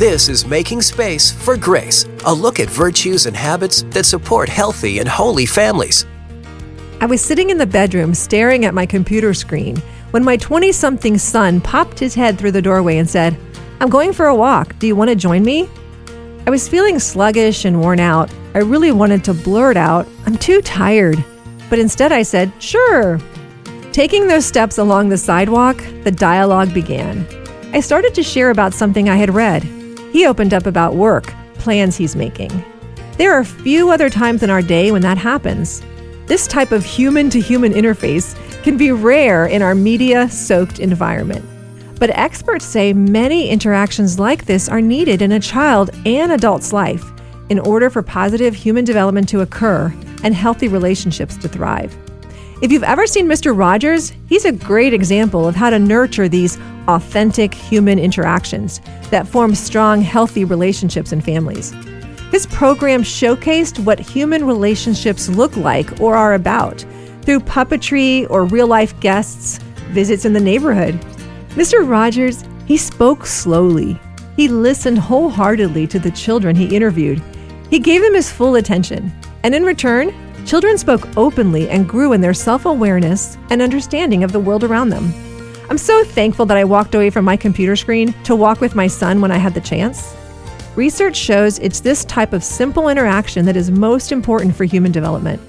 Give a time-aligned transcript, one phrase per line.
[0.00, 4.98] This is Making Space for Grace, a look at virtues and habits that support healthy
[4.98, 6.06] and holy families.
[7.02, 9.76] I was sitting in the bedroom staring at my computer screen
[10.12, 13.36] when my 20 something son popped his head through the doorway and said,
[13.78, 14.74] I'm going for a walk.
[14.78, 15.68] Do you want to join me?
[16.46, 18.32] I was feeling sluggish and worn out.
[18.54, 21.22] I really wanted to blurt out, I'm too tired.
[21.68, 23.20] But instead I said, Sure.
[23.92, 27.26] Taking those steps along the sidewalk, the dialogue began.
[27.74, 29.68] I started to share about something I had read.
[30.12, 32.50] He opened up about work, plans he's making.
[33.16, 35.82] There are few other times in our day when that happens.
[36.26, 41.44] This type of human to human interface can be rare in our media soaked environment.
[41.98, 47.04] But experts say many interactions like this are needed in a child and adult's life
[47.50, 49.92] in order for positive human development to occur
[50.22, 51.94] and healthy relationships to thrive.
[52.62, 53.56] If you've ever seen Mr.
[53.56, 59.54] Rogers, he's a great example of how to nurture these authentic human interactions that form
[59.54, 61.72] strong, healthy relationships in families.
[62.30, 66.84] His program showcased what human relationships look like or are about
[67.22, 69.58] through puppetry or real life guests,
[69.92, 71.00] visits in the neighborhood.
[71.50, 71.88] Mr.
[71.88, 73.98] Rogers, he spoke slowly.
[74.36, 77.22] He listened wholeheartedly to the children he interviewed.
[77.70, 79.10] He gave them his full attention.
[79.44, 80.14] And in return,
[80.46, 84.88] children spoke openly and grew in their self awareness and understanding of the world around
[84.88, 85.12] them.
[85.70, 88.86] I'm so thankful that I walked away from my computer screen to walk with my
[88.86, 90.14] son when I had the chance.
[90.74, 95.40] Research shows it's this type of simple interaction that is most important for human development.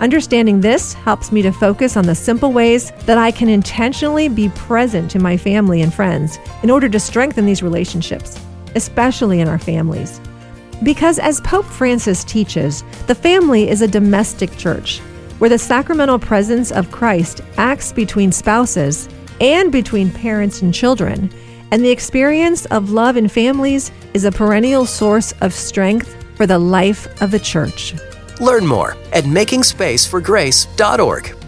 [0.00, 4.50] Understanding this helps me to focus on the simple ways that I can intentionally be
[4.50, 8.38] present to my family and friends in order to strengthen these relationships,
[8.74, 10.20] especially in our families.
[10.82, 15.00] Because as Pope Francis teaches, the family is a domestic church
[15.38, 19.08] where the sacramental presence of Christ acts between spouses
[19.40, 21.30] and between parents and children.
[21.70, 26.58] And the experience of love in families is a perennial source of strength for the
[26.58, 27.94] life of the church.
[28.40, 31.45] Learn more at makingspaceforgrace.org.